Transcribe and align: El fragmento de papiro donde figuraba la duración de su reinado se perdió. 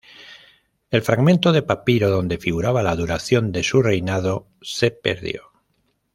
El 0.89 1.03
fragmento 1.03 1.51
de 1.51 1.61
papiro 1.61 2.09
donde 2.09 2.39
figuraba 2.39 2.81
la 2.81 2.95
duración 2.95 3.51
de 3.51 3.61
su 3.61 3.83
reinado 3.83 4.47
se 4.63 4.89
perdió. 4.89 5.51